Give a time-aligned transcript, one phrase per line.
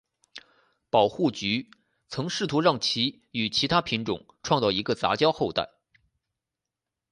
[0.89, 1.69] 保护局
[2.07, 5.69] 曾试图让其与其它品种创造一个杂交后代。